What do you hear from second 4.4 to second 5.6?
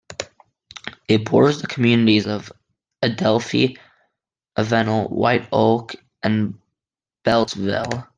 Avenel, White